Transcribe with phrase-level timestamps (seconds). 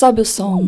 [0.00, 0.64] Sobe o som.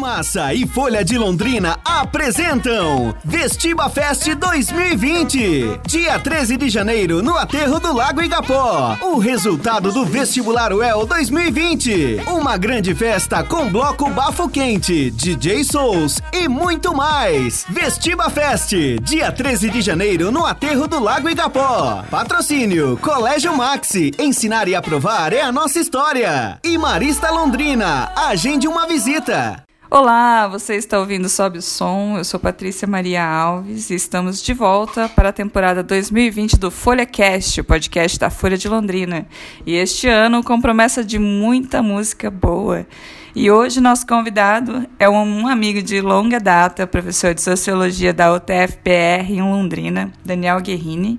[0.00, 5.78] Massa e Folha de Londrina apresentam Vestiba Fest 2020.
[5.86, 8.96] Dia 13 de janeiro, no Aterro do Lago Igapó.
[9.02, 12.22] O resultado do Vestibular UEL 2020.
[12.26, 17.66] Uma grande festa com bloco bafo quente, DJ Souls e muito mais.
[17.68, 18.72] Vestiba Fest,
[19.02, 22.02] dia 13 de janeiro, no Aterro do Lago Igapó.
[22.10, 24.12] Patrocínio, Colégio Maxi.
[24.18, 26.58] Ensinar e aprovar é a nossa história.
[26.64, 29.62] E Marista Londrina, agende uma visita.
[29.92, 32.16] Olá, você está ouvindo Sobe o Som.
[32.16, 37.04] Eu sou Patrícia Maria Alves e estamos de volta para a temporada 2020 do Folha
[37.04, 39.26] Cast, o podcast da Folha de Londrina.
[39.66, 42.86] E este ano com promessa de muita música boa.
[43.34, 49.28] E hoje nosso convidado é um amigo de longa data, professor de Sociologia da UTFPR
[49.28, 51.18] em Londrina, Daniel Guerrini.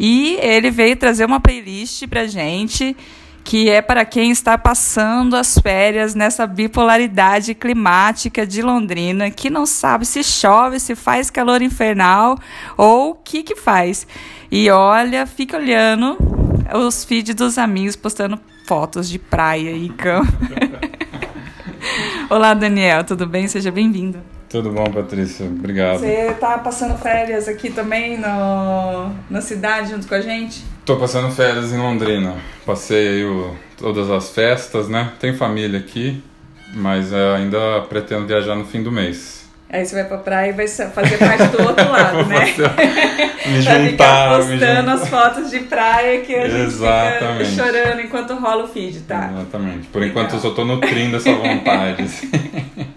[0.00, 2.96] E ele veio trazer uma playlist para gente
[3.44, 9.66] que é para quem está passando as férias nessa bipolaridade climática de Londrina, que não
[9.66, 12.38] sabe se chove, se faz calor infernal
[12.76, 14.06] ou o que que faz.
[14.50, 16.16] E olha, fica olhando
[16.74, 20.32] os feeds dos amigos postando fotos de praia e campo.
[22.30, 23.48] Olá, Daniel, tudo bem?
[23.48, 24.20] Seja bem-vindo.
[24.48, 25.46] Tudo bom, Patrícia?
[25.46, 26.00] Obrigado.
[26.00, 30.64] Você está passando férias aqui também no, na cidade junto com a gente?
[30.90, 32.34] Tô passando férias em Londrina.
[32.66, 35.12] Passei aí o, todas as festas, né?
[35.20, 36.20] Tenho família aqui,
[36.74, 39.48] mas é, ainda pretendo viajar no fim do mês.
[39.72, 42.40] Aí você vai pra praia e vai fazer parte do outro lado, né?
[43.46, 43.86] me juntar.
[43.86, 47.50] ficar postando as fotos de praia que a gente Exatamente.
[47.50, 49.30] fica chorando enquanto rola o feed, tá?
[49.32, 49.86] Exatamente.
[49.86, 52.04] Por enquanto eu só tô nutrindo essa vontade.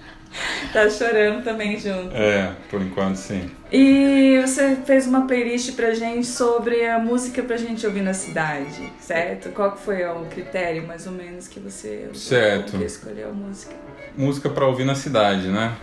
[0.73, 2.13] tá chorando também junto.
[2.15, 3.49] É, por enquanto sim.
[3.71, 8.91] E você fez uma playlist pra gente sobre a música pra gente ouvir na cidade,
[8.99, 9.49] certo?
[9.49, 12.77] Qual foi o critério, mais ou menos, que você certo.
[12.77, 13.73] que escolheu a música?
[14.17, 15.75] Música pra ouvir na cidade, né?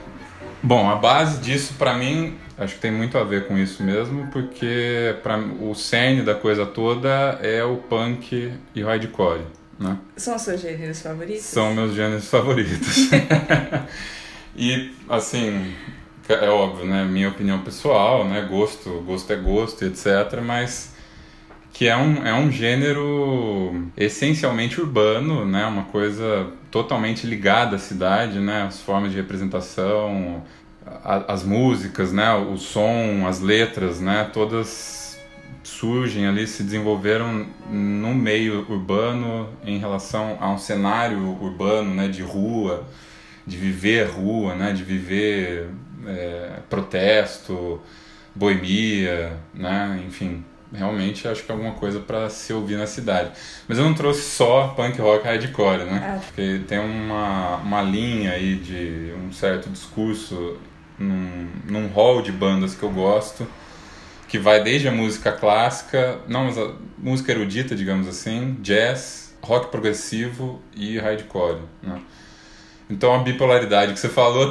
[0.63, 4.27] Bom, a base disso pra mim, acho que tem muito a ver com isso mesmo,
[4.31, 9.43] porque pra, o cerne da coisa toda é o punk e o hardcore,
[9.79, 9.97] né?
[10.17, 11.45] São os seus gêneros favoritos?
[11.45, 13.09] São meus gêneros favoritos.
[14.57, 15.75] E, assim,
[16.29, 17.05] é óbvio, né?
[17.05, 18.47] Minha opinião pessoal, né?
[18.49, 20.41] Gosto, gosto é gosto, etc.
[20.45, 20.95] Mas
[21.73, 25.65] que é um, é um gênero essencialmente urbano, né?
[25.67, 28.63] Uma coisa totalmente ligada à cidade, né?
[28.63, 30.43] As formas de representação,
[30.85, 32.33] a, as músicas, né?
[32.35, 34.29] O som, as letras, né?
[34.33, 35.19] Todas
[35.63, 42.09] surgem ali, se desenvolveram no meio urbano em relação a um cenário urbano, né?
[42.09, 42.87] De rua,
[43.51, 44.73] de viver rua, né?
[44.73, 45.69] De viver
[46.07, 47.81] é, protesto,
[48.35, 50.01] boemia, né?
[50.07, 53.33] Enfim, realmente acho que é alguma coisa para se ouvir na cidade.
[53.67, 56.17] Mas eu não trouxe só punk rock hardcore, né?
[56.17, 56.25] É.
[56.25, 60.57] Porque tem uma, uma linha aí de um certo discurso
[60.97, 63.47] num, num hall de bandas que eu gosto,
[64.29, 69.73] que vai desde a música clássica, não, mas a música erudita, digamos assim, jazz, rock
[69.73, 72.01] progressivo e hardcore, né?
[72.91, 74.51] Então a bipolaridade que você falou,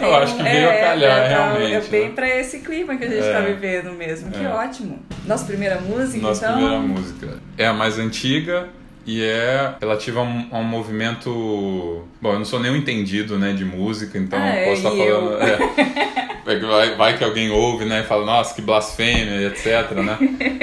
[0.00, 1.74] eu acho que veio é, a calhar, é, realmente.
[1.74, 2.12] É bem né?
[2.14, 4.30] para esse clima que a gente está é, vivendo mesmo.
[4.30, 4.48] Que é.
[4.48, 5.00] ótimo.
[5.26, 6.56] Nossa primeira música, Nossa então?
[6.58, 7.38] primeira música.
[7.58, 8.68] É a mais antiga
[9.04, 12.04] e é relativa a um, a um, movimento...
[12.20, 15.42] Bom, eu não sou nenhum entendido né, de música, então ah, posso estar falando...
[15.42, 19.90] É, vai, vai, que alguém ouve né, e fala, nossa, que blasfêmia, etc.
[19.96, 20.18] Né?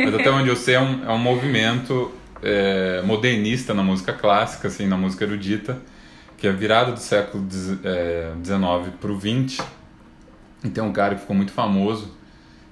[0.06, 4.70] Mas até onde eu sei é um, é um movimento é, modernista na música clássica,
[4.70, 5.78] assim, na música erudita,
[6.40, 9.62] que é virada do século XIX para o XX.
[10.64, 12.16] E tem um cara que ficou muito famoso,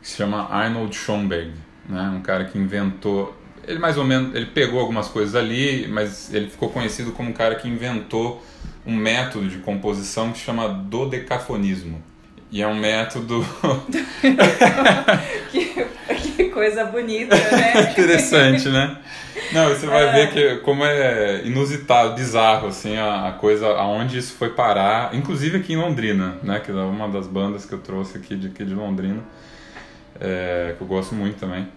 [0.02, 1.52] que se chama Arnold Schoenberg,
[1.88, 2.14] né?
[2.16, 3.36] um cara que inventou.
[3.68, 7.34] Ele mais ou menos ele pegou algumas coisas ali, mas ele ficou conhecido como um
[7.34, 8.42] cara que inventou
[8.86, 12.02] um método de composição que se chama dodecafonismo.
[12.50, 13.46] E é um método.
[15.52, 15.86] que,
[16.38, 17.92] que coisa bonita, né?
[17.92, 18.98] Interessante, né?
[19.52, 20.12] Não, você vai é.
[20.12, 25.58] ver que como é inusitado, bizarro, assim, a, a, coisa, aonde isso foi parar, inclusive
[25.58, 26.60] aqui em Londrina, né?
[26.60, 29.22] Que é uma das bandas que eu trouxe aqui de, aqui de Londrina,
[30.20, 31.68] é, que eu gosto muito também.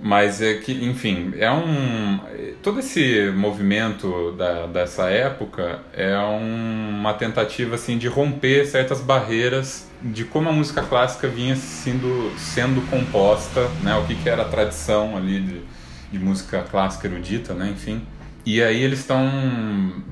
[0.00, 2.20] Mas é que, enfim, é um.
[2.62, 9.88] Todo esse movimento da, dessa época é um, uma tentativa assim, de romper certas barreiras
[10.00, 13.96] de como a música clássica vinha sendo, sendo composta, né?
[13.96, 15.62] O que, que era a tradição ali de,
[16.10, 17.70] de música clássica erudita, né?
[17.70, 18.02] Enfim.
[18.44, 20.02] E aí eles estão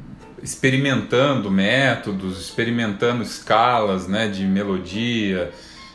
[0.42, 5.50] experimentando métodos, experimentando escalas né, de melodia,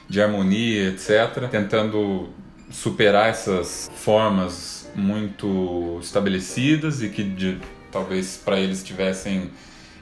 [0.10, 2.30] de harmonia, etc., tentando
[2.70, 7.58] superar essas formas muito estabelecidas e que de,
[7.92, 9.52] talvez para eles estivessem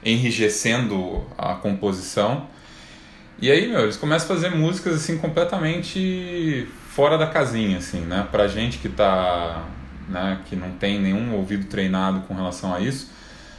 [0.04, 2.48] enrijecendo a composição.
[3.40, 8.26] E aí, meu, eles começam a fazer músicas assim completamente fora da casinha, assim, né?
[8.30, 9.64] Pra gente que tá,
[10.10, 13.10] né, que não tem nenhum ouvido treinado com relação a isso,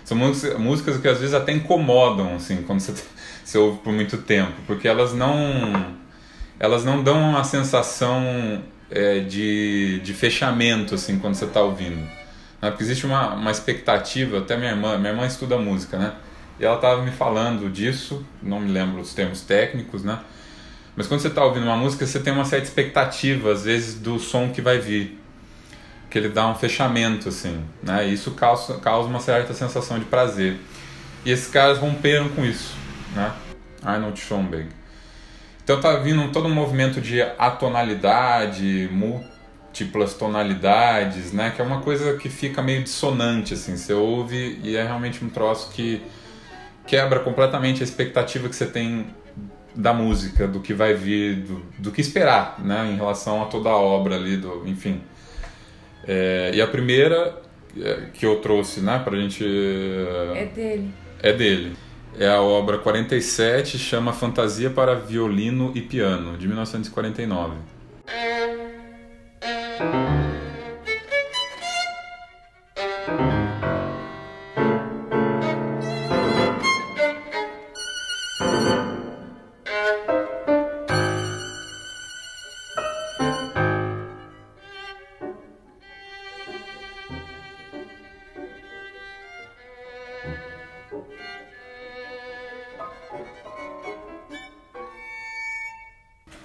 [0.04, 2.94] são músicas, que às vezes até incomodam, assim, quando você,
[3.44, 6.00] você ouve por muito tempo, porque elas não
[6.60, 8.62] elas não dão uma sensação
[8.92, 12.08] é, de, de fechamento, assim, quando você está ouvindo.
[12.62, 12.70] Né?
[12.70, 16.14] Porque existe uma, uma expectativa, até minha irmã, minha irmã estuda música, né?
[16.60, 20.20] E ela estava me falando disso, não me lembro os termos técnicos, né?
[20.96, 24.20] Mas quando você está ouvindo uma música, você tem uma certa expectativa, às vezes, do
[24.20, 25.20] som que vai vir.
[26.12, 28.08] Que ele dá um fechamento, assim, né?
[28.08, 30.60] E isso causa, causa uma certa sensação de prazer.
[31.26, 32.76] E esses caras romperam com isso,
[33.16, 33.34] né?
[33.82, 34.70] Arnold Schoenberg.
[35.64, 41.52] Então tá vindo todo um movimento de atonalidade, múltiplas tonalidades, né?
[41.56, 43.78] Que é uma coisa que fica meio dissonante, assim.
[43.78, 46.02] Você ouve e é realmente um troço que
[46.86, 49.08] quebra completamente a expectativa que você tem
[49.74, 52.92] da música, do que vai vir, do, do que esperar, né?
[52.92, 55.02] Em relação a toda a obra ali, do, enfim.
[56.08, 57.42] É, e a primeira
[57.80, 59.00] é, que eu trouxe, né?
[59.00, 59.46] Pra gente...
[60.36, 60.94] É dele.
[61.22, 61.76] É dele.
[62.20, 67.54] É a obra 47, chama Fantasia para Violino e Piano, de 1949.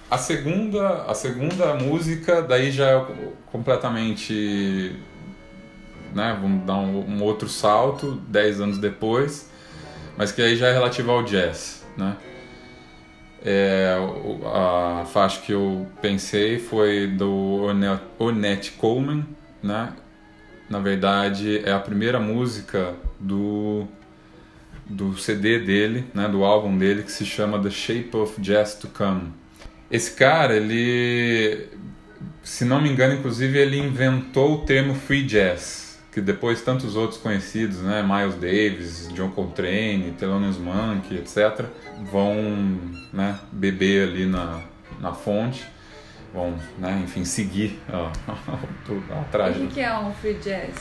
[0.09, 3.05] A segunda, a segunda música, daí já é
[3.51, 4.95] completamente.
[6.15, 9.51] Né, vamos dar um, um outro salto, dez anos depois,
[10.17, 11.85] mas que aí já é relativa ao jazz.
[11.97, 12.15] Né?
[13.43, 13.97] É,
[14.45, 17.67] a faixa que eu pensei foi do
[18.17, 19.25] Ornette Coleman,
[19.61, 19.93] né?
[20.69, 23.87] Na verdade, é a primeira música do
[24.89, 28.87] do CD dele, né, do álbum dele que se chama The Shape of Jazz to
[28.87, 29.33] Come.
[29.89, 31.69] Esse cara, ele,
[32.43, 37.19] se não me engano, inclusive ele inventou o termo free jazz, que depois tantos outros
[37.19, 41.65] conhecidos, né, Miles Davis, John Coltrane, Thelonious Monk, etc,
[42.11, 42.35] vão,
[43.13, 44.61] né, beber ali na,
[44.99, 45.63] na fonte,
[46.33, 49.69] vão, né, enfim, seguir ó, a trajetória.
[49.69, 50.75] O que é um free jazz?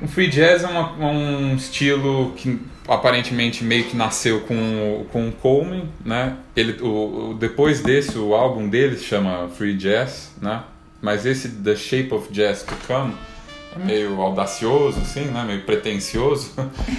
[0.00, 5.32] Um free jazz é uma, um estilo que aparentemente meio que nasceu com, com o
[5.32, 6.36] Coleman, né?
[6.56, 10.62] Ele, o, depois desse, o álbum dele se chama Free Jazz, né?
[11.00, 13.14] Mas esse The Shape of Jazz to Come
[13.76, 15.44] é meio audacioso, assim, né?
[15.46, 16.52] Meio pretencioso.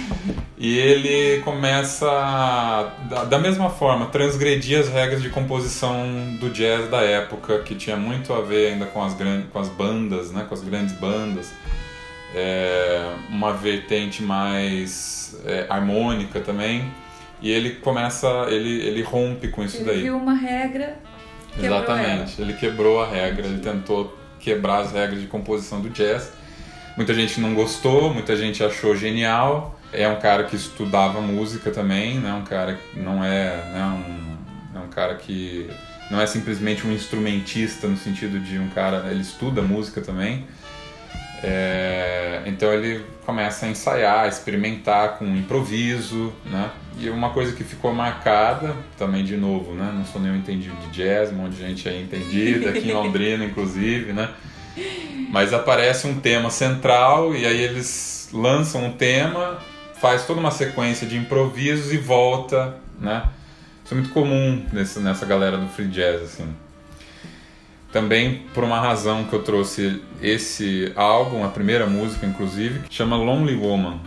[0.56, 2.06] e ele começa,
[3.28, 6.06] da, mesma forma, transgredir as regras de composição
[6.38, 9.68] do jazz da época, que tinha muito a ver ainda com as, grandes, com as
[9.68, 10.46] bandas, né?
[10.48, 11.52] Com as grandes bandas
[12.34, 12.79] é,
[13.40, 16.92] uma vertente mais é, harmônica também.
[17.40, 19.94] E ele começa, ele, ele rompe com isso ele daí.
[19.94, 20.98] Ele viu uma regra,
[21.58, 26.32] Exatamente, ele quebrou a regra, ele tentou quebrar as regras de composição do jazz.
[26.96, 29.78] Muita gente não gostou, muita gente achou genial.
[29.92, 32.32] É um cara que estudava música também, né?
[32.34, 34.04] Um cara que não é, né?
[34.74, 35.68] um, é um cara que
[36.10, 40.46] não é simplesmente um instrumentista no sentido de um cara, ele estuda música também.
[41.42, 46.70] É, então ele começa a ensaiar, a experimentar com improviso, né?
[46.98, 49.90] E uma coisa que ficou marcada, também de novo, né?
[49.94, 53.44] Não sou nenhum entendido de jazz, um monte de gente aí entendida, aqui em Londrina
[53.44, 54.28] inclusive, né?
[55.30, 59.58] Mas aparece um tema central e aí eles lançam um tema,
[59.94, 63.24] faz toda uma sequência de improvisos e volta, né?
[63.84, 66.54] Isso é muito comum nessa, nessa galera do free jazz, assim.
[67.92, 73.16] Também por uma razão que eu trouxe esse álbum, a primeira música inclusive, que chama
[73.16, 74.00] Lonely Woman.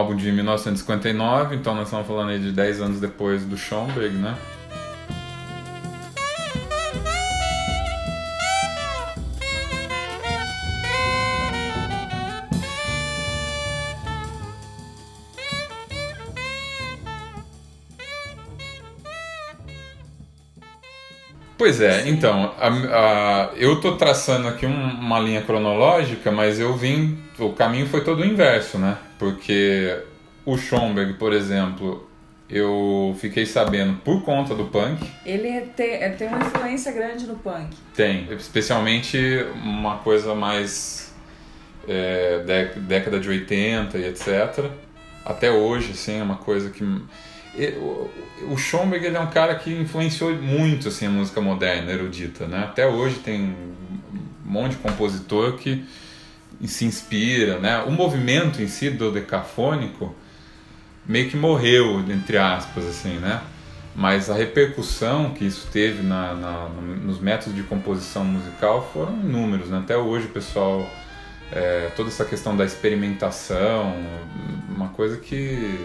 [0.00, 4.34] Álbum de 1959, então nós estamos falando aí de 10 anos depois do Schomburg, né?
[21.58, 26.74] Pois é, então, a, a, eu estou traçando aqui um, uma linha cronológica, mas eu
[26.74, 27.18] vim.
[27.38, 28.96] O caminho foi todo o inverso, né?
[29.20, 30.02] Porque
[30.46, 32.08] o Schomberg, por exemplo,
[32.48, 35.06] eu fiquei sabendo por conta do punk.
[35.26, 37.76] Ele tem, tem uma influência grande no punk.
[37.94, 39.18] Tem, especialmente
[39.62, 41.14] uma coisa mais
[41.86, 42.42] é,
[42.76, 44.70] década de 80 e etc.
[45.22, 46.82] Até hoje, assim, é uma coisa que
[48.48, 52.46] o Schomburg ele é um cara que influenciou muito assim, a música moderna, erudita.
[52.46, 52.60] Né?
[52.64, 53.54] Até hoje tem
[54.46, 55.84] um monte de compositor que
[56.68, 57.58] se inspira.
[57.58, 57.82] Né?
[57.86, 60.14] O movimento em si do decafônico
[61.06, 63.42] meio que morreu, entre aspas, assim, né?
[63.94, 69.68] mas a repercussão que isso teve na, na, nos métodos de composição musical foram inúmeros.
[69.68, 69.78] Né?
[69.78, 70.88] Até hoje o pessoal,
[71.50, 73.94] é, toda essa questão da experimentação,
[74.68, 75.78] uma coisa que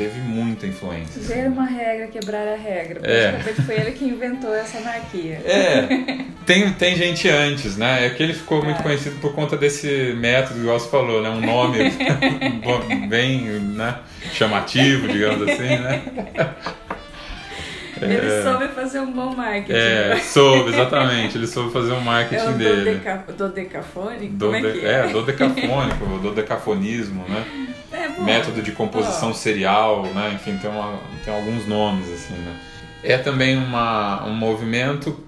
[0.00, 1.20] teve muita influência.
[1.20, 3.02] Ver uma regra, quebrar a regra.
[3.04, 3.38] É.
[3.66, 5.42] foi ele que inventou essa anarquia.
[5.44, 6.24] É.
[6.46, 8.06] Tem, tem gente antes, né?
[8.06, 8.82] É que ele ficou muito é.
[8.82, 11.28] conhecido por conta desse método, igual você falou, né?
[11.28, 11.78] Um nome
[13.08, 13.98] bem né?
[14.32, 16.02] chamativo, digamos assim, né?
[18.00, 19.78] Ele é, soube fazer um bom marketing.
[19.78, 21.36] É, soube, exatamente.
[21.36, 22.90] Ele soube fazer um marketing é dele.
[22.92, 24.32] Dodeca, dodecafônico?
[24.32, 24.90] Do, Como é, que é?
[24.90, 27.69] É, dodecafônico, dodecafonismo, né?
[27.92, 30.32] É, Método de composição serial, né?
[30.34, 32.56] Enfim, tem, uma, tem alguns nomes, assim, né?
[33.02, 35.18] É também uma, um movimento,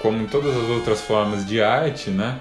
[0.00, 2.40] como em todas as outras formas de arte, né?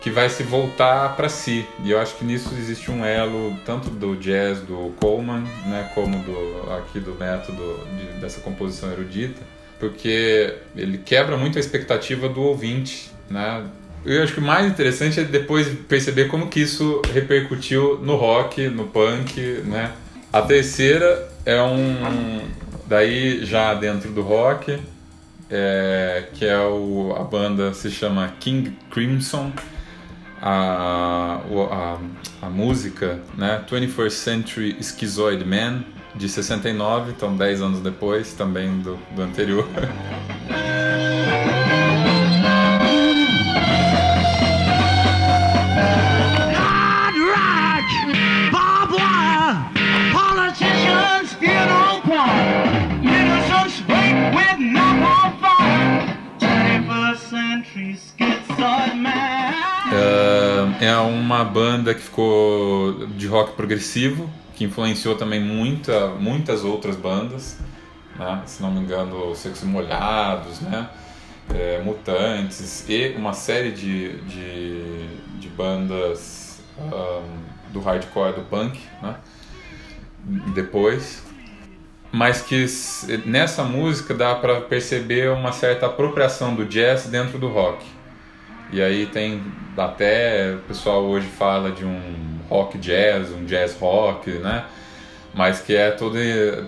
[0.00, 1.66] que vai se voltar para si.
[1.84, 6.18] E eu acho que nisso existe um elo tanto do jazz do Coleman, né, como
[6.22, 9.40] do aqui do método de, dessa composição erudita,
[9.78, 13.64] porque ele quebra muito a expectativa do ouvinte, né?
[14.08, 18.66] Eu acho que o mais interessante é depois perceber como que isso repercutiu no rock,
[18.68, 19.92] no punk, né?
[20.32, 22.40] A terceira é um
[22.86, 24.78] daí já dentro do rock,
[25.50, 29.52] é, que é o, a banda se chama King Crimson
[30.40, 31.98] a, a,
[32.46, 33.62] a música, né?
[33.70, 35.84] 21st Century Schizoid Man,
[36.14, 39.68] de 69, então 10 anos depois também do, do anterior.
[61.38, 67.56] uma banda que ficou de rock progressivo, que influenciou também muita, muitas outras bandas,
[68.16, 68.42] né?
[68.44, 70.88] se não me engano, Secos Molhados, né?
[71.54, 79.16] É, Mutantes e uma série de, de, de bandas um, do hardcore, do punk, né?
[80.52, 81.22] depois.
[82.10, 82.66] Mas que
[83.24, 87.84] nessa música dá para perceber uma certa apropriação do jazz dentro do rock
[88.72, 89.42] e aí tem
[89.76, 92.00] até o pessoal hoje fala de um
[92.48, 94.64] rock jazz, um jazz rock, né?
[95.34, 96.16] Mas que é todo,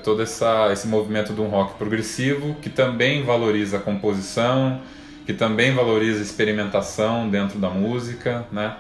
[0.04, 4.80] todo essa, esse movimento de um rock progressivo que também valoriza a composição,
[5.26, 8.76] que também valoriza a experimentação dentro da música, né?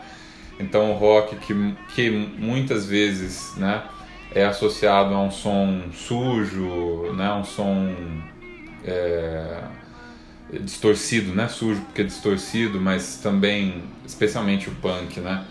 [0.58, 3.82] Então o rock que, que muitas vezes, né,
[4.34, 7.94] é associado a um som sujo, né, um som
[8.84, 9.62] é,
[10.58, 11.48] distorcido, né?
[11.48, 15.44] Sujo porque é distorcido, mas também, especialmente o punk, né?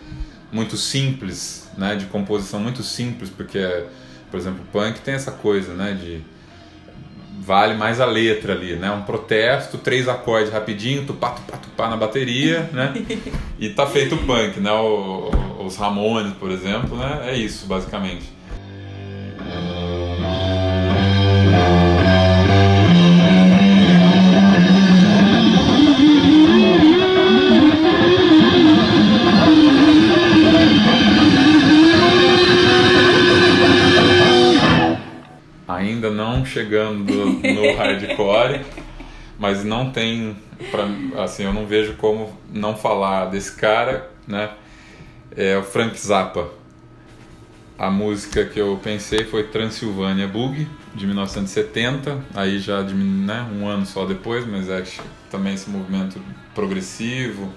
[0.52, 1.96] Muito simples, né?
[1.96, 3.86] De composição muito simples, porque,
[4.30, 5.94] por exemplo, o punk tem essa coisa, né?
[5.94, 6.22] De
[7.42, 8.92] vale mais a letra ali, né?
[8.92, 12.94] Um protesto, três acordes rapidinho, tupá, tupá, tupá na bateria, né?
[13.60, 14.72] E tá feito o punk, né?
[14.72, 15.32] O,
[15.66, 17.24] os Ramones, por exemplo, né?
[17.26, 18.39] É isso, basicamente.
[36.50, 38.66] Chegando no hardcore,
[39.38, 40.36] mas não tem,
[41.18, 44.50] assim, eu não vejo como não falar desse cara, né?
[45.36, 46.50] É o Frank Zappa.
[47.78, 53.68] A música que eu pensei foi Transilvânia Bug, de 1970, aí já de né, um
[53.68, 54.84] ano só depois, mas é
[55.30, 56.20] também esse movimento
[56.54, 57.54] progressivo.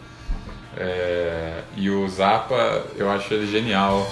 [0.76, 4.08] É, e o Zappa, eu acho ele genial.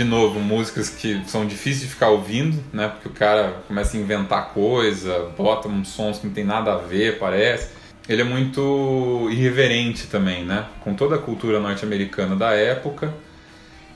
[0.00, 2.88] De novo, músicas que são difíceis de ficar ouvindo, né?
[2.88, 6.78] Porque o cara começa a inventar coisa, bota uns sons que não tem nada a
[6.78, 7.68] ver, parece.
[8.08, 10.64] Ele é muito irreverente também, né?
[10.80, 13.12] Com toda a cultura norte-americana da época.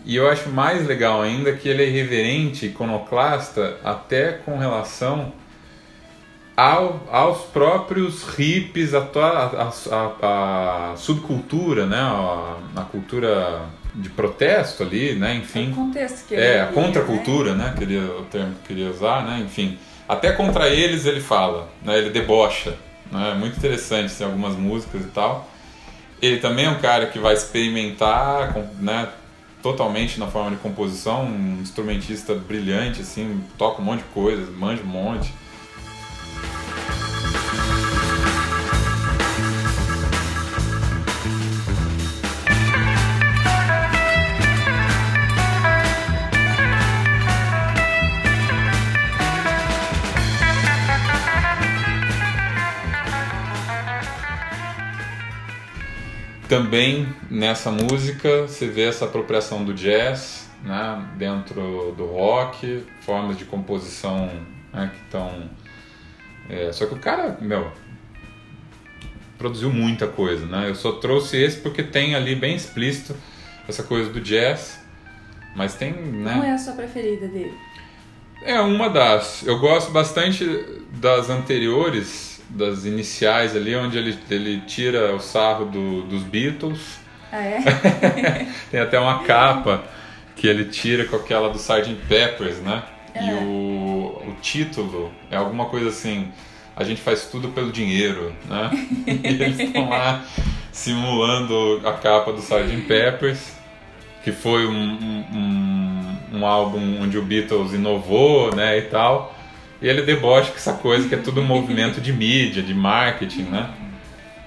[0.05, 5.33] E eu acho mais legal ainda que ele é irreverente, iconoclasta, até com relação
[6.55, 12.03] ao, aos próprios hippies, a, a, a, a subcultura, né?
[12.77, 13.63] A, cultura
[13.95, 15.35] de protesto ali, né?
[15.37, 15.71] Enfim.
[15.73, 17.67] O contexto que É, a contracultura, né?
[17.67, 17.75] né?
[17.79, 19.43] Queria, o termo que queria usar, né?
[19.45, 19.79] Enfim.
[20.09, 21.97] Até contra eles ele fala, né?
[21.99, 22.75] Ele debocha.
[23.11, 23.31] Né?
[23.31, 25.49] É muito interessante, tem algumas músicas e tal.
[26.21, 29.09] Ele também é um cara que vai experimentar, né?
[29.63, 34.83] Totalmente na forma de composição, um instrumentista brilhante, assim, toca um monte de coisas, manja
[34.83, 35.33] um monte.
[56.55, 63.45] Também nessa música você vê essa apropriação do jazz né, dentro do rock, formas de
[63.45, 64.31] composição
[64.73, 65.51] né, que estão.
[66.49, 67.73] É, só que o cara, meu,
[69.37, 70.69] produziu muita coisa, né?
[70.71, 73.17] Eu só trouxe esse porque tem ali bem explícito
[73.67, 74.79] essa coisa do jazz,
[75.57, 76.35] mas tem, né?
[76.35, 77.55] Qual é a sua preferida dele?
[78.45, 79.45] É uma das.
[79.45, 80.47] Eu gosto bastante
[80.93, 86.99] das anteriores, das iniciais ali, onde ele, ele tira o sarro do, dos Beatles.
[87.33, 88.47] Ah, é?
[88.71, 89.85] Tem até uma capa
[90.37, 91.95] que ele tira com aquela do Sgt.
[92.09, 92.83] Peppers, né?
[93.15, 93.27] É.
[93.27, 96.33] E o, o título é alguma coisa assim,
[96.77, 98.71] a gente faz tudo pelo dinheiro, né?
[99.07, 100.25] e eles estão lá
[100.73, 102.83] simulando a capa do Sgt.
[102.87, 103.53] Peppers,
[104.23, 109.35] que foi um, um, um álbum onde o Beatles inovou, né, e tal.
[109.85, 113.43] E ele debocha com essa coisa que é tudo um movimento de mídia, de marketing,
[113.43, 113.69] né?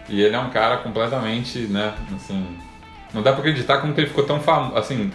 [0.09, 2.57] E ele é um cara completamente, né, assim,
[3.13, 5.11] não dá para acreditar como que ele ficou tão famoso, assim,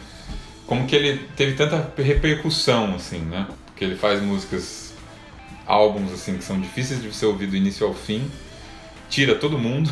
[0.65, 3.49] como que ele teve tanta repercussão, assim, né?
[3.67, 4.95] Porque ele faz músicas,
[5.67, 8.31] álbuns, assim, que são difíceis de você ouvir do início ao fim,
[9.11, 9.91] tira todo mundo,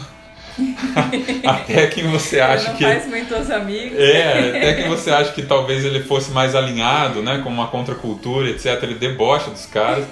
[1.47, 2.85] até que você acha que.
[2.85, 3.99] faz muitos amigos.
[3.99, 7.41] É, até que você acha que talvez ele fosse mais alinhado, né?
[7.43, 8.83] Com uma contracultura, etc.
[8.83, 10.07] Ele debocha dos caras.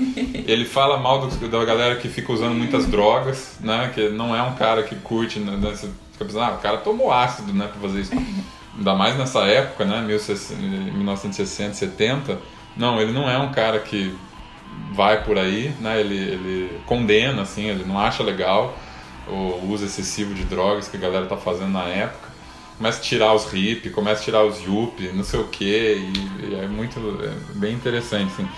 [0.46, 3.90] Ele fala mal do, da galera que fica usando muitas drogas, né?
[3.94, 5.38] Que não é um cara que curte.
[5.38, 5.56] Né?
[5.61, 7.68] Você fica pensando, ah, o cara tomou ácido, né?
[7.70, 8.12] Pra fazer isso.
[8.76, 10.00] Ainda mais nessa época, né?
[10.00, 12.38] 1960, 70.
[12.76, 14.14] Não, ele não é um cara que
[14.92, 16.00] vai por aí, né?
[16.00, 18.76] Ele, ele condena, assim, ele não acha legal
[19.30, 22.28] o uso excessivo de drogas que a galera tá fazendo na época.
[22.76, 26.46] Começa a tirar os hip, começa a tirar os yup, não sei o que, e,
[26.46, 28.48] e, é muito é bem interessante, assim.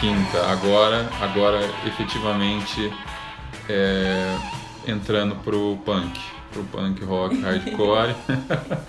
[0.00, 0.46] Quinta.
[0.46, 2.92] Agora, agora efetivamente
[3.68, 4.36] é,
[4.86, 6.18] entrando pro punk,
[6.52, 8.14] pro punk rock hardcore.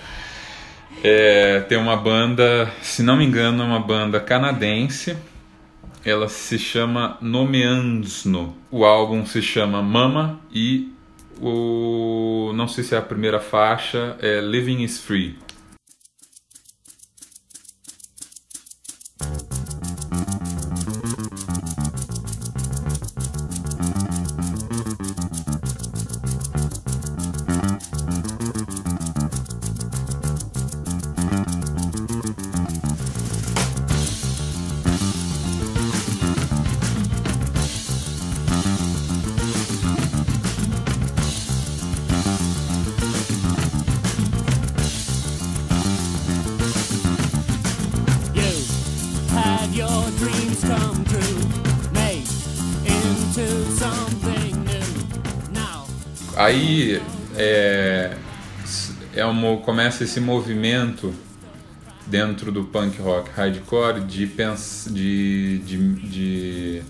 [1.04, 5.18] é, tem uma banda, se não me engano, é uma banda canadense.
[6.06, 8.56] Ela se chama Nomeansno.
[8.72, 10.94] O álbum se chama Mama e
[11.42, 15.38] o não sei se é a primeira faixa é Living is Free.
[59.68, 61.14] Começa esse movimento
[62.06, 66.84] dentro do punk rock hardcore de, pens, de, de, de,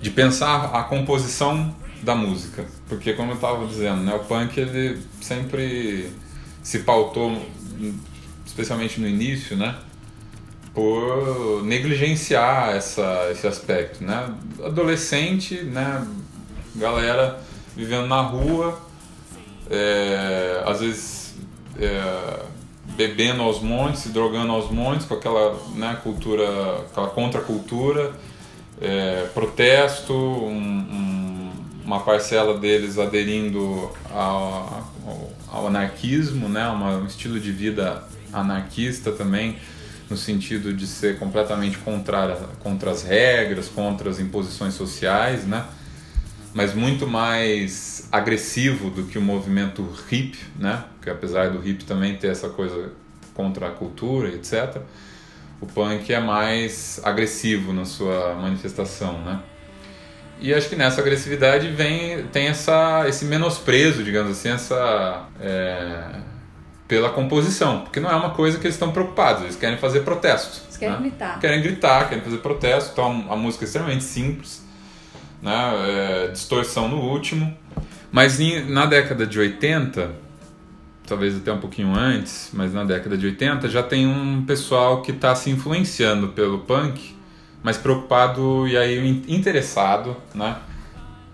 [0.00, 2.64] de pensar a composição da música.
[2.88, 6.12] Porque, como eu estava dizendo, né, o punk ele sempre
[6.62, 7.44] se pautou,
[8.46, 9.74] especialmente no início, né,
[10.72, 14.04] por negligenciar essa, esse aspecto.
[14.04, 14.32] Né?
[14.64, 16.06] Adolescente, né,
[16.76, 17.40] galera
[17.74, 18.80] vivendo na rua,
[19.68, 21.27] é, às vezes
[21.78, 22.40] é,
[22.96, 28.12] bebendo aos montes, se drogando aos montes com aquela né, cultura, aquela contracultura,
[28.80, 31.52] é, protesto, um, um,
[31.84, 34.84] uma parcela deles aderindo ao,
[35.50, 39.56] ao anarquismo, né, um estilo de vida anarquista também,
[40.08, 45.64] no sentido de ser completamente contra, contra as regras, contra as imposições sociais, né?
[46.58, 50.82] Mas muito mais agressivo do que o movimento hip, né?
[50.96, 52.90] Porque apesar do hip também ter essa coisa
[53.32, 54.78] contra a cultura, etc.
[55.60, 59.38] O punk é mais agressivo na sua manifestação, né?
[60.40, 66.16] E acho que nessa agressividade vem tem essa esse menosprezo, digamos assim, essa é,
[66.88, 70.64] pela composição, porque não é uma coisa que eles estão preocupados, eles querem fazer protesto.
[70.64, 71.00] Eles querem né?
[71.02, 71.38] gritar.
[71.38, 74.66] Querem gritar, querem fazer protesto, então a música é extremamente simples
[75.42, 76.26] né?
[76.26, 77.56] É, distorção no último.
[78.10, 80.10] Mas na década de 80,
[81.06, 85.12] talvez até um pouquinho antes, mas na década de 80 já tem um pessoal que
[85.12, 87.14] está se influenciando pelo punk,
[87.62, 90.56] mas preocupado e aí interessado, né?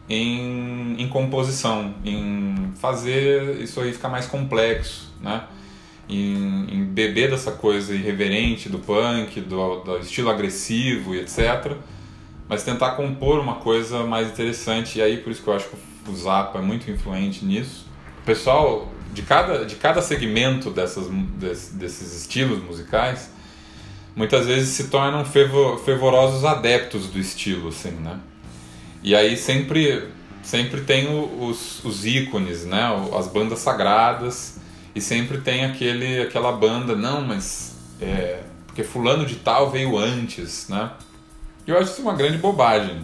[0.06, 5.44] Em, em composição, em fazer isso aí ficar mais complexo, né?
[6.06, 11.78] Em, em beber dessa coisa irreverente do punk, do, do estilo agressivo e etc
[12.48, 14.98] mas tentar compor uma coisa mais interessante.
[14.98, 17.86] E aí, por isso que eu acho que o Zappa é muito influente nisso.
[18.22, 21.06] O pessoal de cada, de cada segmento dessas,
[21.72, 23.30] desses estilos musicais,
[24.14, 28.18] muitas vezes se tornam fervorosos adeptos do estilo, assim, né?
[29.02, 30.08] E aí sempre,
[30.42, 31.08] sempre tem
[31.40, 32.82] os, os ícones, né?
[33.16, 34.58] As bandas sagradas,
[34.94, 40.68] e sempre tem aquele, aquela banda, não, mas é, porque fulano de tal veio antes,
[40.68, 40.90] né?
[41.66, 43.00] Eu acho isso uma grande bobagem.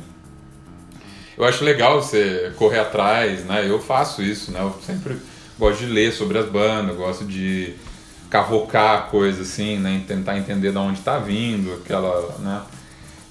[1.37, 3.67] Eu acho legal você correr atrás, né?
[3.67, 4.61] Eu faço isso, né?
[4.61, 5.17] Eu sempre
[5.59, 7.75] gosto de ler sobre as bandas, gosto de
[8.29, 10.03] cavocar coisas assim, né?
[10.07, 12.63] Tentar entender de onde está vindo, aquela, né?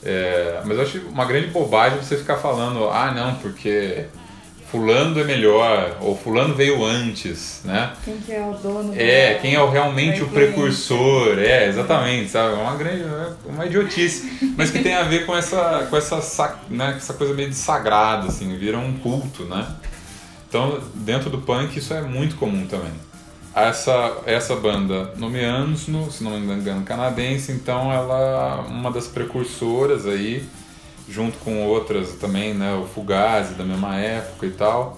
[0.03, 4.05] É, mas eu acho uma grande bobagem você ficar falando, ah, não, porque
[4.71, 7.91] fulano é melhor, ou fulano veio antes, né?
[8.05, 12.53] Quem que é o dono É, quem é o, realmente o precursor, é, exatamente, sabe?
[12.53, 16.59] É uma grande, é uma idiotice, mas que tem a ver com essa, com essa,
[16.69, 19.67] né, essa coisa meio de sagrado, assim, vira um culto, né?
[20.47, 22.91] Então, dentro do punk isso é muito comum também.
[23.55, 29.07] Essa, essa banda Nomeanos, no, se não me engano, canadense, então ela é uma das
[29.07, 30.47] precursoras aí,
[31.09, 34.97] junto com outras também, né, o Fugazi da mesma época e tal.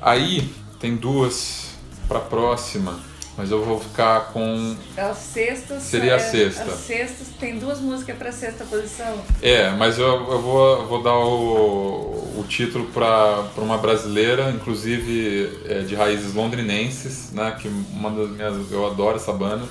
[0.00, 1.74] Aí tem duas
[2.08, 2.98] para próxima,
[3.36, 6.64] mas eu vou ficar com as sextas seria a sexta.
[6.64, 9.20] As sextas tem duas músicas para sexta posição.
[9.42, 15.80] É, mas eu, eu vou, vou dar o, o título para uma brasileira, inclusive é,
[15.80, 19.66] de raízes londrinenses, né, que uma das minhas eu adoro essa banda.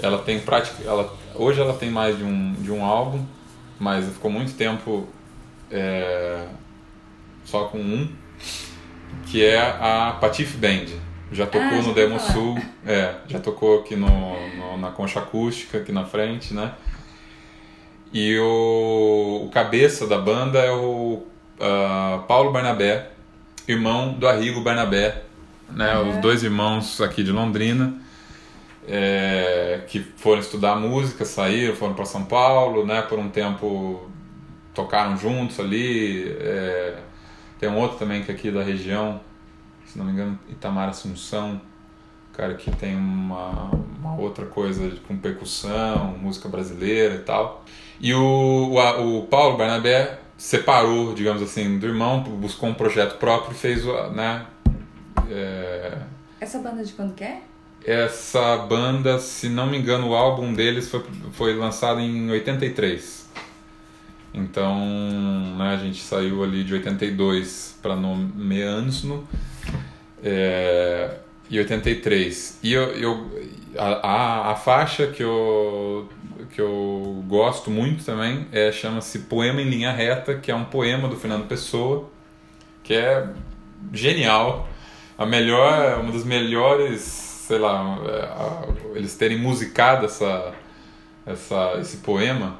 [0.00, 3.24] Ela tem prática, ela hoje ela tem mais de um de um álbum
[3.82, 5.08] mas ficou muito tempo
[5.68, 6.46] é,
[7.44, 8.08] só com um,
[9.26, 10.86] que é a Patife Band.
[11.32, 14.08] Já tocou ah, no Demo Sul, é, já tocou aqui no,
[14.56, 16.74] no, na concha acústica, aqui na frente, né?
[18.12, 21.24] E o, o cabeça da banda é o
[21.58, 23.10] uh, Paulo Barnabé,
[23.66, 25.24] irmão do Arrigo Barnabé,
[25.68, 25.98] né?
[25.98, 28.00] Os dois irmãos aqui de Londrina
[28.86, 33.02] é, que foram estudar música, saíram, foram para São Paulo, né?
[33.02, 34.08] Por um tempo
[34.74, 36.30] tocaram juntos ali.
[36.40, 36.98] É,
[37.58, 39.20] tem um outro também que é aqui da região,
[39.84, 41.60] se não me engano, Itamar Assunção,
[42.32, 47.64] cara que tem uma, uma outra coisa com percussão, música brasileira e tal.
[48.00, 53.52] E o, o, o Paulo Barnabé separou, digamos assim, do irmão, buscou um projeto próprio
[53.52, 54.46] e fez, né?
[55.30, 55.98] É...
[56.40, 57.42] Essa banda de quando que é?
[57.84, 63.28] Essa banda, se não me engano, o álbum deles foi, foi lançado em 83.
[64.34, 64.78] Então,
[65.58, 69.26] né, a gente saiu ali de 82 para Nomeansno
[70.22, 71.16] é,
[71.50, 72.60] e 83.
[72.62, 73.30] E eu, eu
[73.76, 76.08] a, a, faixa que eu,
[76.54, 81.08] que eu gosto muito também é chama-se Poema em Linha Reta, que é um poema
[81.08, 82.08] do Fernando Pessoa,
[82.82, 83.26] que é
[83.92, 84.68] genial.
[85.18, 90.54] A melhor, uma das melhores sei lá, é, eles terem musicado essa,
[91.26, 92.56] essa, esse poema.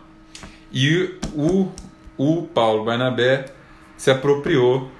[0.70, 1.70] E o,
[2.18, 3.46] o Paulo Barnabé
[3.96, 4.90] se apropriou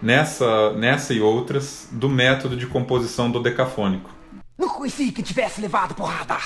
[0.00, 4.08] nessa, nessa e outras do método de composição dodecafônico.
[4.56, 6.36] Não conheci que tivesse levado porrada.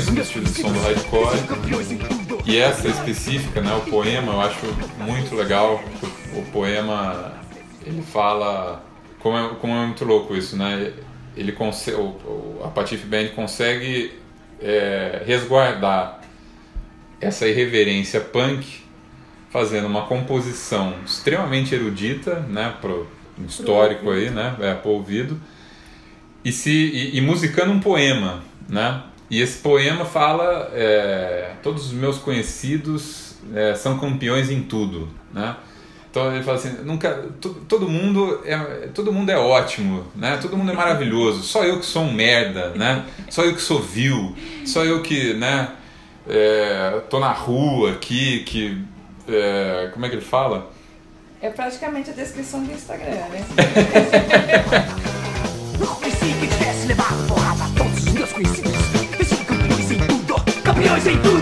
[0.00, 1.38] Isso no estilo de som do hardcore.
[2.46, 4.66] E essa específica, né, o poema, eu acho
[4.98, 5.82] muito legal.
[6.34, 7.32] O, poema,
[7.86, 8.82] ele fala.
[9.18, 10.92] Como é, como é muito louco isso, né?
[11.36, 14.12] Ele consegue, o- a Patife Band consegue
[14.62, 16.20] é, resguardar
[17.20, 18.80] essa irreverência punk
[19.50, 23.06] fazendo uma composição extremamente erudita, né, pro
[23.46, 25.40] histórico aí, né, é, pro ouvido,
[26.44, 29.02] e se e, e musicando um poema, né?
[29.30, 35.56] E esse poema fala é, todos os meus conhecidos é, são campeões em tudo, né?
[36.10, 38.56] Então ele fala assim, nunca to- todo mundo é
[38.92, 40.36] todo mundo é ótimo, né?
[40.42, 41.42] Todo mundo é maravilhoso.
[41.44, 43.04] Só eu que sou um merda, né?
[43.28, 44.34] Só eu que sou vil.
[44.66, 45.68] Só eu que, né?
[46.28, 48.82] É, tô na rua aqui, que
[49.28, 50.68] é, como é que ele fala?
[51.40, 53.44] É praticamente a descrição do Instagram, né?
[55.78, 57.64] Não que tivesse levado porrada.
[57.76, 58.72] Todos os meus conhecidos,
[61.00, 61.39] Campeões em tudo.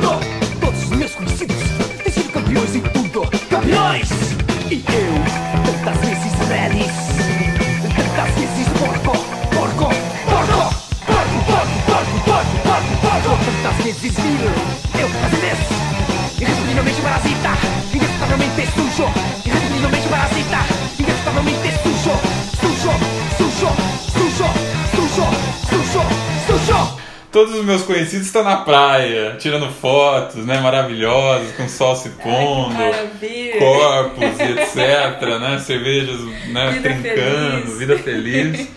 [27.38, 32.08] Todos os meus conhecidos estão na praia, tirando fotos, né, maravilhosas, com o sol se
[32.08, 33.58] pondo, maravilha.
[33.60, 37.78] corpos e etc, né, cervejas, né, Vida trincando, feliz.
[37.78, 38.68] vida feliz.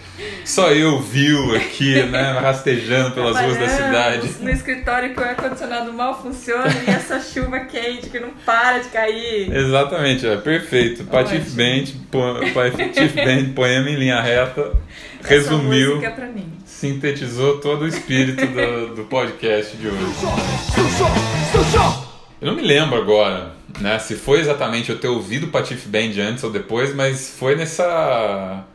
[0.46, 4.30] Só eu viu aqui, né, rastejando pelas ruas da cidade.
[4.40, 8.90] No escritório que o ar-condicionado mal funciona e essa chuva quente que não para de
[8.90, 9.52] cair.
[9.56, 11.04] Exatamente, é perfeito.
[11.12, 11.46] Ótimo.
[11.56, 14.72] Band, po- Band, poema em linha reta,
[15.20, 16.61] Essa resumiu, música é pra mim.
[16.82, 20.00] Sintetizou todo o espírito do, do podcast de hoje.
[22.42, 26.20] Eu não me lembro agora, né, se foi exatamente eu ter ouvido o Patife Band
[26.28, 28.66] antes ou depois, mas foi nessa.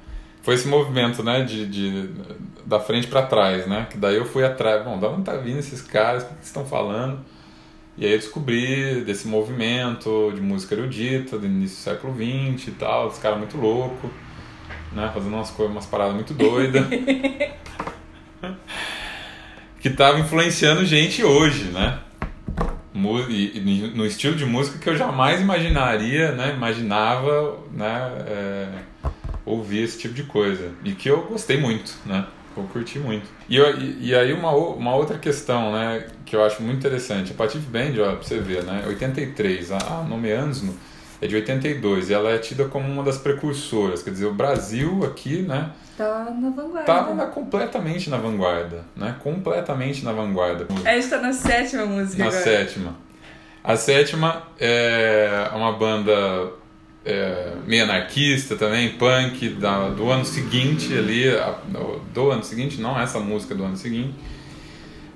[0.43, 2.09] Foi esse movimento, né, de, de-
[2.65, 3.89] da frente pra trás, né?
[3.91, 4.85] Que daí eu fui atrás.
[4.85, 6.23] Bom, da onde tá vindo esses caras?
[6.23, 7.19] O que que estão falando?
[7.99, 12.71] E aí eu descobri desse movimento de música erudita do início do século XX e
[12.73, 14.09] tal, esse cara muito louco,
[14.97, 15.11] né?
[15.15, 16.85] Fazendo umas coisas, umas paradas muito doidas.
[19.81, 21.99] que tava influenciando gente hoje, né?
[22.95, 26.55] No estilo de música que eu jamais imaginaria, né?
[26.57, 28.11] Imaginava, né?
[28.27, 28.69] é,
[29.45, 30.71] ouvir esse tipo de coisa.
[30.83, 32.25] E que eu gostei muito, né?
[32.57, 33.27] Eu curti muito.
[33.51, 36.07] E, eu- e- e aí uma, uma outra questão, né?
[36.25, 37.33] Que eu acho muito interessante.
[37.33, 38.83] A Patife Band, ó, pra você ver, né?
[38.87, 39.73] 83.
[39.73, 40.75] A, a Nome Ansno
[41.21, 42.11] é de 82.
[42.11, 44.03] E ela é tida como uma das precursoras.
[44.03, 45.71] Quer dizer, o Brasil aqui, né?
[45.97, 46.85] Tá na vanguarda.
[46.85, 49.17] Tava na- completamente na vanguarda, né?
[49.23, 50.67] Completamente na vanguarda.
[50.85, 52.43] A gente tá na sétima música Na agora.
[52.45, 52.95] sétima.
[53.65, 56.51] A sétima é uma banda
[57.05, 61.57] é, meio anarquista também, punk, da, do ano seguinte ali, a-
[62.13, 64.13] do ano seguinte, não essa música do ano seguinte,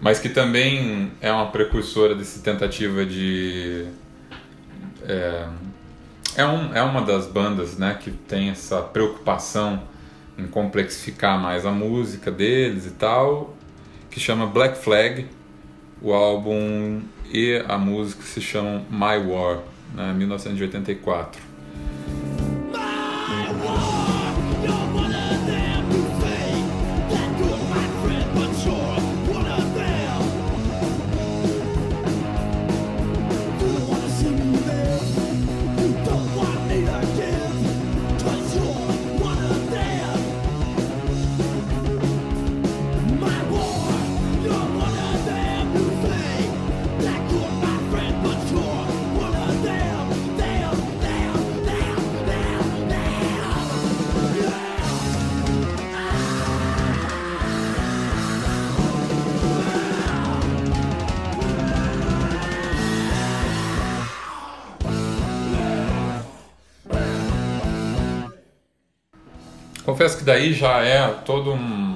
[0.00, 3.86] mas que também é uma precursora dessa tentativa de...
[5.06, 5.46] É,
[6.36, 9.82] é, um, é uma das bandas né, que tem essa preocupação
[10.38, 13.54] em complexificar mais a música deles e tal,
[14.10, 15.26] que chama Black Flag,
[16.00, 17.00] o álbum
[17.32, 19.58] e a música se chamam My War,
[19.94, 21.49] né, 1984.
[70.00, 71.94] Confesso que daí já é todo um.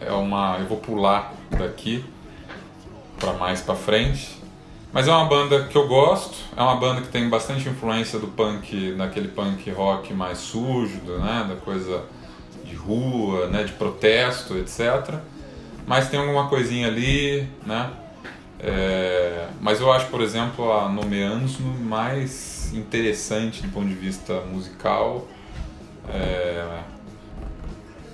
[0.00, 0.56] É uma.
[0.58, 2.02] Eu vou pular daqui
[3.18, 4.40] para mais para frente.
[4.90, 8.28] Mas é uma banda que eu gosto, é uma banda que tem bastante influência do
[8.28, 12.04] punk, daquele punk rock mais sujo, né, da coisa
[12.64, 15.16] de rua, né, de protesto, etc.
[15.86, 17.90] Mas tem alguma coisinha ali, né?
[18.58, 25.28] É, mas eu acho, por exemplo, a Nomeanos mais interessante do ponto de vista musical.
[26.08, 26.80] É,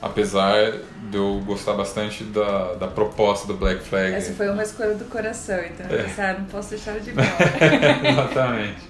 [0.07, 0.73] apesar
[1.11, 4.12] de eu gostar bastante da, da proposta do Black Flag.
[4.14, 6.03] Essa foi uma escolha do coração, então eu É.
[6.05, 8.09] pensei, ah, não posso deixar de fora.
[8.11, 8.81] Exatamente.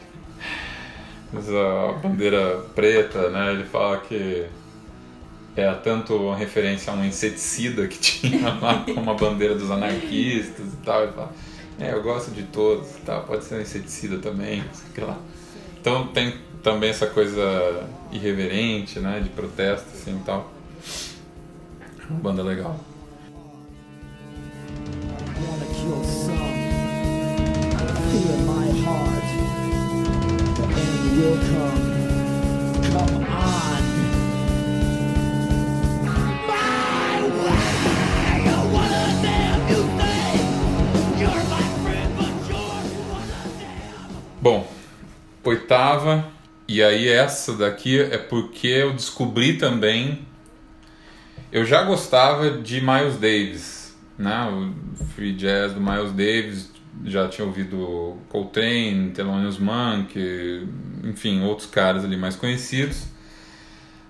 [1.33, 3.53] Mas a bandeira preta, né?
[3.53, 4.47] Ele fala que
[5.57, 10.67] é tanto uma referência a um inseticida que tinha lá como a bandeira dos anarquistas
[10.73, 11.03] e tal.
[11.03, 11.33] Ele fala,
[11.81, 15.17] é, eu gosto de todos e tal, pode ser um inseticida também, sei que lá.
[15.81, 19.21] Então tem também essa coisa irreverente, né?
[19.23, 20.51] De protesto assim e tal.
[22.09, 22.79] Banda legal.
[44.41, 44.65] Bom,
[45.43, 46.25] oitava,
[46.69, 50.21] e aí essa daqui é porque eu descobri também.
[51.57, 54.47] Eu já gostava de Miles Davis, né?
[54.47, 56.71] O free jazz do Miles Davis,
[57.03, 60.19] já tinha ouvido Coltrane, Thelonious Monk,
[61.03, 63.05] enfim, outros caras ali mais conhecidos.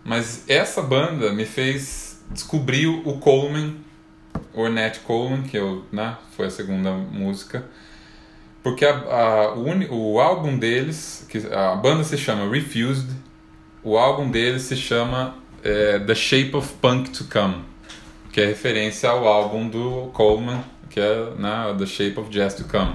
[0.04, 3.76] Mas essa banda me fez descobrir o Coleman,
[4.52, 7.64] Ornette Coleman, que eu, né, foi a segunda música.
[8.60, 13.08] Porque a, a- o, o álbum deles, que a banda se chama Refused,
[13.84, 17.64] o álbum deles se chama é, The Shape of Punk to Come,
[18.32, 22.64] que é referência ao álbum do Coleman, que é né, The Shape of Jazz to
[22.66, 22.94] Come.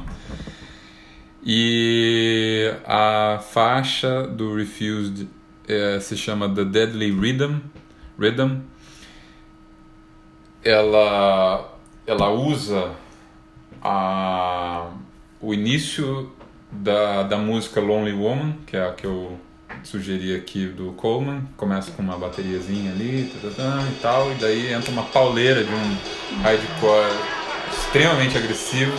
[1.44, 5.28] E a faixa do Refused
[5.68, 7.60] é, se chama The Deadly Rhythm,
[8.18, 8.62] Rhythm.
[10.64, 12.92] Ela, ela usa
[13.82, 14.92] a,
[15.42, 16.32] o início
[16.72, 19.38] da, da música Lonely Woman, que é a que eu
[19.84, 21.42] sugeri aqui do Coleman.
[21.58, 23.32] Começa com uma bateriazinha ali
[23.90, 27.12] e tal, e daí entra uma pauleira de um hardcore
[27.72, 28.94] extremamente agressivo.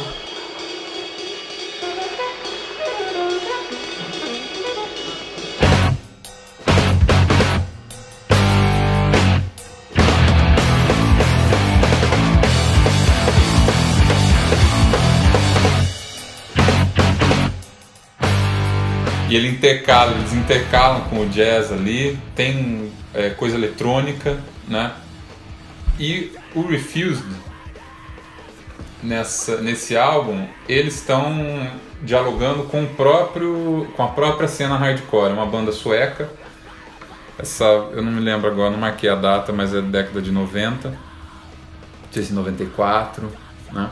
[19.32, 24.92] E ele intercala, eles intercalam com o jazz ali, tem é, coisa eletrônica, né?
[25.98, 27.24] E o Refused,
[29.02, 31.66] nessa, nesse álbum, eles estão
[32.02, 36.28] dialogando com o próprio com a própria cena hardcore, uma banda sueca.
[37.38, 40.30] Essa, eu não me lembro agora, não marquei a data, mas é da década de
[40.30, 40.90] 90.
[40.90, 40.98] Não
[42.10, 43.32] sei se 94,
[43.72, 43.88] né?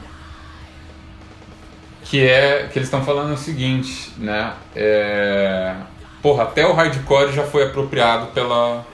[2.11, 4.53] Que é que eles estão falando o seguinte, né?
[4.75, 5.77] É,
[6.21, 8.85] porra, até o hardcore já foi apropriado pela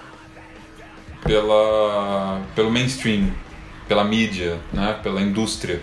[1.25, 3.33] pela pelo mainstream,
[3.89, 4.99] pela mídia, né?
[5.03, 5.81] Pela indústria.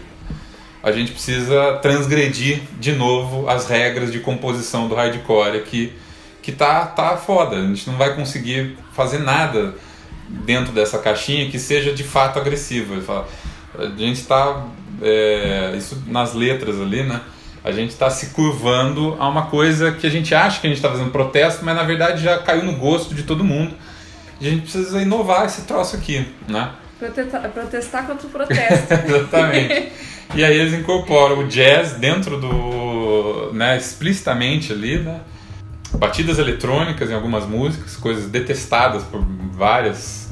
[0.84, 5.91] A gente precisa transgredir de novo as regras de composição do hardcore que
[6.39, 7.55] que tá tá foda.
[7.55, 9.73] A gente não vai conseguir fazer nada
[10.29, 12.93] dentro dessa caixinha que seja de fato agressiva.
[12.93, 13.27] Ele fala,
[13.78, 14.65] A gente está
[15.01, 17.21] é, isso nas letras ali, né?
[17.63, 20.78] A gente está se curvando a uma coisa que a gente acha que a gente
[20.78, 23.74] está fazendo protesto, mas na verdade já caiu no gosto de todo mundo.
[24.39, 26.71] A gente precisa inovar esse troço aqui, né?
[26.99, 28.93] Protesta- protestar contra o protesto.
[29.07, 29.91] Exatamente.
[30.36, 33.51] E aí eles incorporam o jazz dentro do.
[33.53, 35.21] Né, explicitamente ali, né?
[35.93, 40.22] Batidas eletrônicas em algumas músicas, coisas detestadas por várias,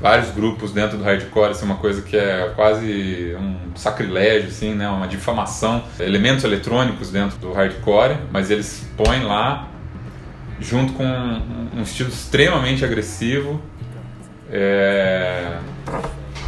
[0.00, 4.88] vários grupos dentro do hardcore, assim, uma coisa que é quase um sacrilégio, assim, né?
[4.88, 5.82] Uma difamação.
[5.98, 9.68] Elementos eletrônicos dentro do hardcore, mas eles põem lá
[10.60, 13.60] junto com um, estilo extremamente agressivo.
[14.50, 15.58] É,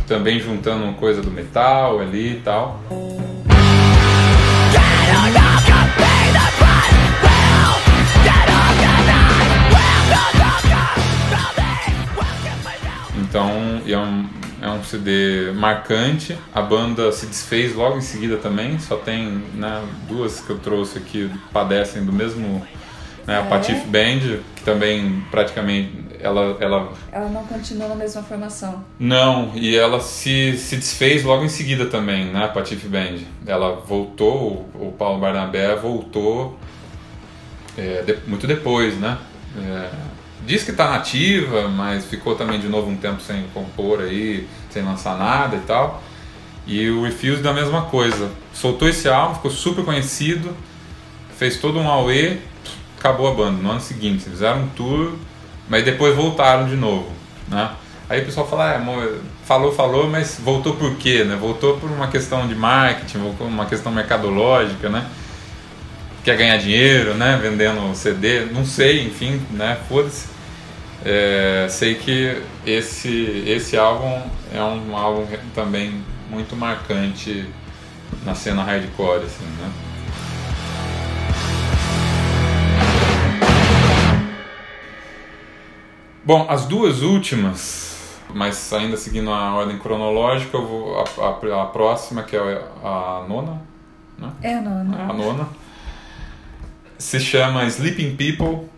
[0.07, 2.80] também juntando coisa do metal ali e tal.
[13.31, 14.28] Então, é um,
[14.61, 16.37] é um CD marcante.
[16.53, 18.76] A banda se desfez logo em seguida também.
[18.81, 22.66] Só tem né, duas que eu trouxe aqui padecem do mesmo.
[23.26, 23.49] Né, a É?
[23.49, 28.83] Patife Band, que também praticamente ela, ela Ela não continua na mesma formação.
[28.99, 33.18] não, e ela se, se desfez logo em seguida também, né, a Patife Band.
[33.47, 36.59] Ela voltou, o, o Paulo Barnabé voltou
[37.78, 39.16] é, de- muito depois, né?
[39.57, 39.91] É,
[40.51, 44.82] diz que tá nativa, mas ficou também de novo um tempo sem compor aí, sem
[44.82, 46.03] lançar nada e tal.
[46.66, 48.28] E o Refuse da mesma coisa.
[48.53, 50.57] Soltou esse álbum, ficou super conhecido,
[51.38, 52.38] fez todo um auê,
[52.98, 53.62] acabou a banda.
[53.62, 55.12] No ano seguinte, fizeram um tour,
[55.68, 57.12] mas depois voltaram de novo,
[57.46, 57.70] né?
[58.09, 59.09] Aí o pessoal fala, ah,
[59.44, 61.36] falou, falou, mas voltou por quê, né?
[61.36, 65.07] Voltou por uma questão de marketing, voltou por uma questão mercadológica, né?
[66.24, 67.38] Quer ganhar dinheiro, né?
[67.40, 69.78] Vendendo CD, não sei, enfim, né?
[69.88, 70.39] Foda-se.
[71.05, 74.20] É, sei que esse, esse álbum
[74.53, 77.48] é um álbum também muito marcante
[78.24, 79.70] na cena hardcore, assim, né?
[86.24, 91.05] Bom, as duas últimas, mas ainda seguindo a ordem cronológica, eu vou a,
[91.59, 93.61] a- a próxima, que é a nona,
[94.18, 94.30] né?
[94.42, 95.11] É, não, não.
[95.11, 95.48] a nona,
[96.98, 98.68] se chama Sleeping People,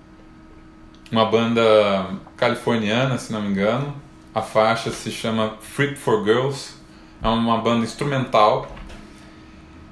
[1.12, 2.06] uma banda
[2.38, 3.94] californiana, se não me engano.
[4.34, 6.72] A faixa se chama Free for Girls,
[7.22, 8.66] é uma banda instrumental.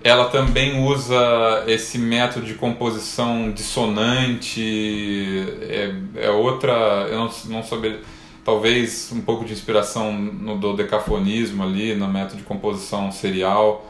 [0.02, 6.72] Ela também usa esse método de composição dissonante, é, é outra,
[7.10, 8.00] eu não, não saber,
[8.42, 13.86] talvez um pouco de inspiração no dodecafonismo ali, no método de composição serial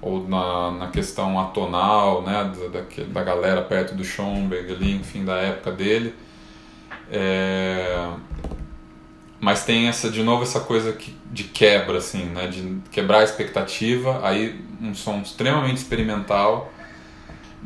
[0.00, 5.24] ou na, na questão atonal, né, da, da, da galera perto do Schoenberg ali, enfim,
[5.24, 6.12] da época dele.
[7.14, 8.08] É,
[9.38, 12.46] mas tem essa de novo essa coisa que, de quebra assim né?
[12.46, 14.20] De quebrar a expectativa.
[14.26, 16.72] Aí um som extremamente experimental.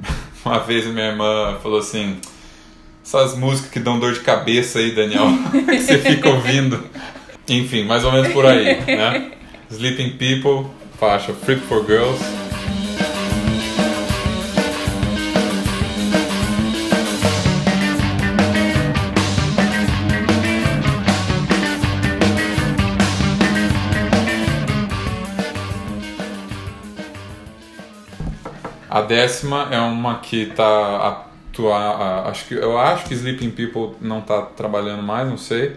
[0.44, 2.20] Uma vez minha irmã falou assim
[3.04, 6.84] essas músicas que dão dor de cabeça aí Daniel que você fica ouvindo.
[7.48, 9.30] Enfim mais ou menos por aí né?
[9.70, 10.68] Sleeping People
[10.98, 12.45] faixa Freak for Girls
[28.96, 34.22] A décima é uma que tá atuar, acho que eu acho que Sleeping People não
[34.22, 35.76] tá trabalhando mais, não sei.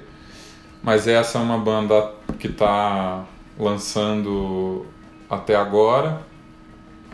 [0.81, 3.25] Mas essa é uma banda que tá
[3.59, 4.85] lançando
[5.29, 6.21] até agora,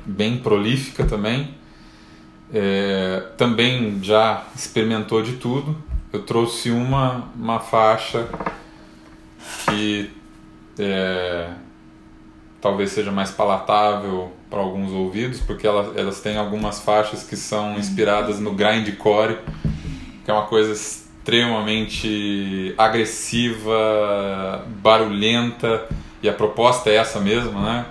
[0.06, 1.56] bem prolífica também.
[2.54, 5.76] É, também já experimentou de tudo.
[6.14, 8.28] Eu trouxe uma, uma faixa
[9.68, 10.12] que
[10.78, 11.50] é,
[12.62, 17.78] talvez seja mais palatável para alguns ouvidos, porque elas, elas têm algumas faixas que são
[17.78, 19.40] inspiradas no grindcore,
[20.24, 25.90] que é uma coisa extremamente agressiva, barulhenta,
[26.24, 27.86] e a proposta é essa mesmo, né?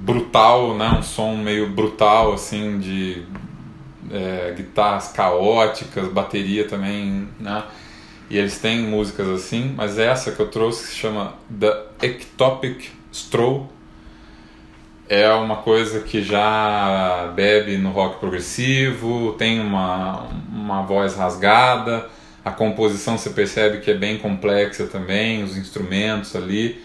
[0.00, 0.96] Brutal, né?
[0.98, 3.24] Um som meio brutal, assim, de
[4.10, 7.62] é, guitarras caóticas, bateria também, né?
[8.30, 13.77] E eles têm músicas assim, mas essa que eu trouxe se chama The Ectopic Stroll.
[15.08, 22.10] É uma coisa que já bebe no rock progressivo, tem uma, uma voz rasgada,
[22.44, 26.84] a composição você percebe que é bem complexa também, os instrumentos ali.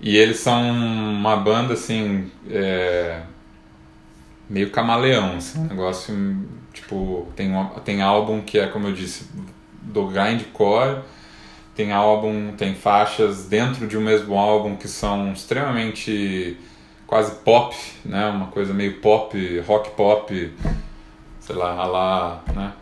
[0.00, 3.20] E eles são uma banda assim, é,
[4.50, 6.14] meio camaleão, assim, um negócio
[6.72, 7.52] tipo, tem,
[7.84, 9.30] tem álbum que é, como eu disse,
[9.82, 11.00] do grindcore,
[11.76, 16.58] tem álbum, tem faixas dentro de um mesmo álbum que são extremamente
[17.06, 20.52] quase pop, né, uma coisa meio pop, rock pop,
[21.40, 22.72] sei lá, a lá, né,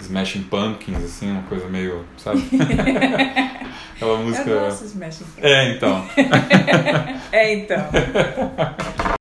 [0.00, 2.42] Smashing Pumpkins, assim, uma coisa meio, sabe?
[3.94, 4.50] Aquela música...
[4.50, 5.44] Eu gosto de Smashing Pumpkins.
[5.44, 6.06] É, então.
[7.32, 7.84] É, então.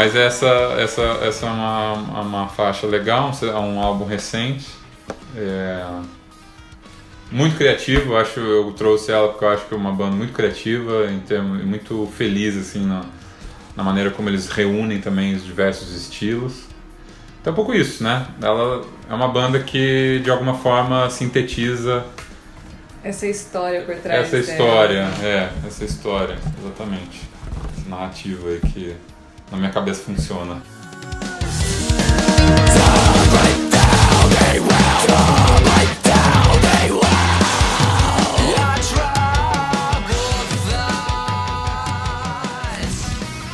[0.00, 0.46] Mas essa,
[0.78, 1.92] essa, essa é uma,
[2.22, 4.66] uma faixa legal, é um álbum recente.
[5.36, 5.84] É,
[7.30, 11.06] muito criativo, acho eu trouxe ela porque eu acho que é uma banda muito criativa,
[11.10, 13.04] em termos, muito feliz assim na,
[13.76, 16.64] na maneira como eles reúnem também os diversos estilos.
[17.40, 18.26] Então é um pouco isso, né?
[18.40, 22.06] Ela é uma banda que de alguma forma sintetiza
[23.04, 27.20] essa história por trás essa história, é, essa história, exatamente.
[27.78, 28.96] Essa narrativa aí que
[29.50, 30.62] na minha cabeça funciona.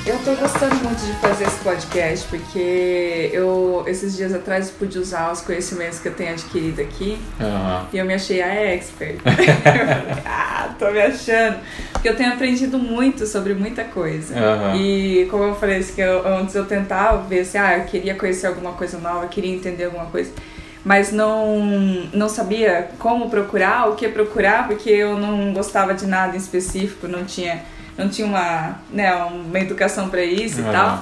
[0.07, 5.33] Eu tô gostando muito de fazer esse podcast porque eu esses dias atrás pude usar
[5.33, 7.87] os conhecimentos que eu tenho adquirido aqui Aham.
[7.93, 9.17] e eu me achei a expert.
[9.17, 11.59] eu falei, ah, tô me achando.
[11.93, 14.33] Porque eu tenho aprendido muito sobre muita coisa.
[14.39, 14.77] Aham.
[14.77, 18.47] E como eu falei, assim, eu- antes eu tentava ver se ah, eu queria conhecer
[18.47, 20.31] alguma coisa nova, queria entender alguma coisa.
[20.85, 21.59] Mas não,
[22.13, 27.09] não sabia como procurar, o que procurar, porque eu não gostava de nada em específico,
[27.09, 27.61] não tinha,
[27.97, 31.01] não tinha uma, né, uma educação para isso e tal.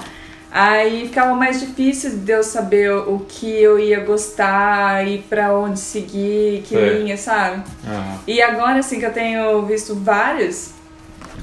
[0.57, 5.77] Aí ficava mais difícil de eu saber o que eu ia gostar e para onde
[5.77, 6.99] seguir, que Sei.
[6.99, 7.61] linha, sabe?
[8.25, 10.71] E agora, assim, que eu tenho visto vários,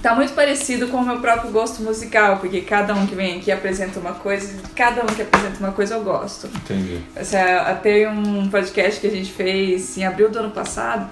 [0.03, 3.53] tá muito parecido com o meu próprio gosto musical, porque cada um que vem aqui
[3.53, 6.47] apresenta uma coisa, cada um que apresenta uma coisa eu gosto.
[6.47, 7.03] Entendi.
[7.15, 11.11] Essa, tem um podcast que a gente fez em abril do ano passado,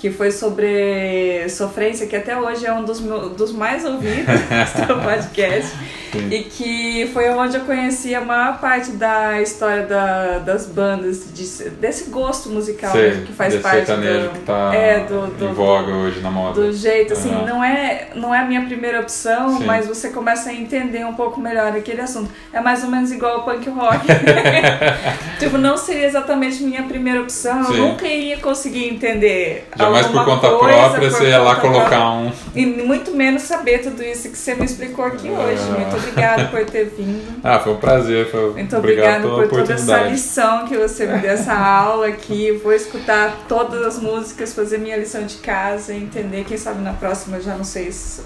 [0.00, 4.24] que foi sobre sofrência, que até hoje é um dos, dos mais ouvidos
[4.88, 5.76] do podcast.
[6.10, 6.28] Sim.
[6.28, 11.70] E que foi onde eu conheci a maior parte da história da- das bandas, de-
[11.70, 12.90] desse gosto musical
[13.24, 16.60] que faz parte do, que tá é, do, do, em voga hoje na moda.
[16.60, 17.46] do jeito, assim, Aham.
[17.46, 19.64] não, é, não é a minha primeira opção, Sim.
[19.64, 22.28] mas você começa a entender um pouco melhor aquele assunto.
[22.52, 24.04] É mais ou menos igual ao punk rock.
[25.38, 29.68] tipo, não seria exatamente minha primeira opção, eu nunca iria conseguir entender.
[29.90, 32.04] Jamais por alguma conta coisa própria por você ia lá colocar própria.
[32.06, 32.32] um.
[32.54, 35.62] E muito menos saber tudo isso que você me explicou aqui hoje.
[35.68, 35.78] Ah.
[35.78, 37.40] Muito obrigada por ter vindo.
[37.44, 38.30] Ah, foi um prazer.
[38.30, 38.50] Foi...
[38.52, 42.52] Muito Obrigado obrigada pela por toda essa lição que você me deu, essa aula aqui.
[42.62, 46.44] Vou escutar todas as músicas, fazer minha lição de casa, entender.
[46.44, 48.22] Quem sabe na próxima eu já não sei se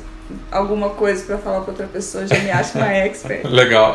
[0.51, 3.45] alguma coisa pra falar pra outra pessoa, já me acho uma expert.
[3.49, 3.95] Legal.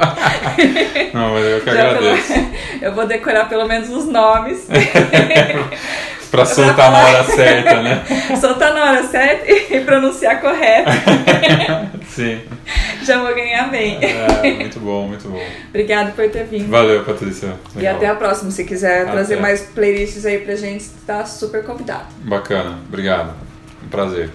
[1.11, 2.33] Não, mas eu que Já agradeço.
[2.33, 2.49] pelo-
[2.81, 4.67] Eu vou decorar pelo menos os nomes,
[6.31, 8.03] Pra soltar na hora certa, né?
[8.39, 10.89] soltar na hora certa e pronunciar correto.
[12.07, 12.41] Sim.
[13.03, 13.97] Já vou ganhar bem.
[14.01, 15.41] É, muito bom, muito bom.
[15.69, 16.69] Obrigada por ter vindo.
[16.69, 17.53] Valeu, Patrícia.
[17.75, 17.95] E Legal.
[17.95, 18.51] até a próxima.
[18.51, 19.41] Se quiser trazer Até.
[19.41, 22.05] mais playlists aí pra gente, tá super convidado.
[22.19, 22.77] Bacana.
[22.87, 23.33] Obrigado.
[23.83, 24.29] Um prazer.